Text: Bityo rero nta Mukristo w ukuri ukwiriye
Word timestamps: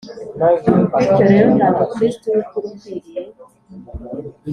Bityo 0.95 1.23
rero 1.31 1.49
nta 1.57 1.67
Mukristo 1.77 2.25
w 2.33 2.37
ukuri 2.41 2.67
ukwiriye 2.71 3.21